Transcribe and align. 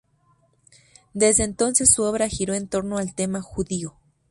Desde 1.13 1.43
entonces 1.43 1.93
su 1.93 2.01
obra 2.01 2.27
giró 2.27 2.55
en 2.55 2.67
torno 2.67 2.97
al 2.97 3.13
tema 3.13 3.43
judío. 3.43 3.93